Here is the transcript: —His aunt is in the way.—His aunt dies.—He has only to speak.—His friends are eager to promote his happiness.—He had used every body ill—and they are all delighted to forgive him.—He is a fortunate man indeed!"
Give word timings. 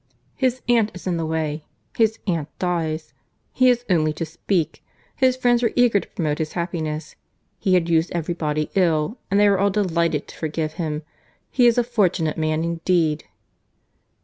—His 0.35 0.63
aunt 0.67 0.89
is 0.95 1.05
in 1.05 1.17
the 1.17 1.27
way.—His 1.27 2.17
aunt 2.25 2.47
dies.—He 2.57 3.67
has 3.67 3.85
only 3.87 4.11
to 4.13 4.25
speak.—His 4.25 5.37
friends 5.37 5.61
are 5.61 5.69
eager 5.75 5.99
to 5.99 6.07
promote 6.07 6.39
his 6.39 6.53
happiness.—He 6.53 7.75
had 7.75 7.87
used 7.87 8.11
every 8.11 8.33
body 8.33 8.71
ill—and 8.73 9.39
they 9.39 9.45
are 9.45 9.59
all 9.59 9.69
delighted 9.69 10.27
to 10.29 10.35
forgive 10.37 10.73
him.—He 10.81 11.67
is 11.67 11.77
a 11.77 11.83
fortunate 11.83 12.35
man 12.39 12.63
indeed!" 12.63 13.25